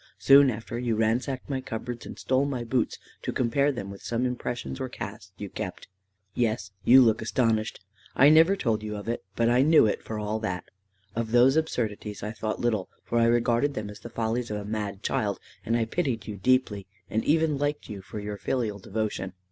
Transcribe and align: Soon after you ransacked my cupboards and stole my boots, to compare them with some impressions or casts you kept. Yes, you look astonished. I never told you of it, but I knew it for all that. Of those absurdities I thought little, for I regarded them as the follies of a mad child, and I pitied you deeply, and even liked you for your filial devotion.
Soon 0.17 0.49
after 0.49 0.79
you 0.79 0.95
ransacked 0.95 1.47
my 1.47 1.61
cupboards 1.61 2.07
and 2.07 2.17
stole 2.17 2.45
my 2.45 2.63
boots, 2.63 2.97
to 3.21 3.31
compare 3.31 3.71
them 3.71 3.91
with 3.91 4.01
some 4.01 4.25
impressions 4.25 4.79
or 4.79 4.89
casts 4.89 5.31
you 5.37 5.47
kept. 5.47 5.87
Yes, 6.33 6.71
you 6.83 7.03
look 7.03 7.21
astonished. 7.21 7.79
I 8.15 8.29
never 8.29 8.55
told 8.55 8.81
you 8.81 8.95
of 8.95 9.07
it, 9.07 9.23
but 9.35 9.47
I 9.47 9.61
knew 9.61 9.85
it 9.85 10.01
for 10.01 10.17
all 10.17 10.39
that. 10.39 10.63
Of 11.15 11.31
those 11.31 11.55
absurdities 11.55 12.23
I 12.23 12.31
thought 12.31 12.59
little, 12.59 12.89
for 13.03 13.19
I 13.19 13.25
regarded 13.25 13.75
them 13.75 13.91
as 13.91 13.99
the 13.99 14.09
follies 14.09 14.49
of 14.49 14.57
a 14.57 14.65
mad 14.65 15.03
child, 15.03 15.39
and 15.63 15.77
I 15.77 15.85
pitied 15.85 16.25
you 16.25 16.35
deeply, 16.35 16.87
and 17.07 17.23
even 17.23 17.59
liked 17.59 17.87
you 17.87 18.01
for 18.01 18.19
your 18.19 18.37
filial 18.37 18.79
devotion. 18.79 19.33